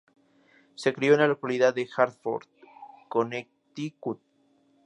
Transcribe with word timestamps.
Se 0.73 0.93
crio 0.95 1.13
en 1.13 1.19
la 1.19 1.27
localidad 1.27 1.75
de 1.75 1.87
Hartford, 1.95 2.47
Connecticut. 3.07 4.19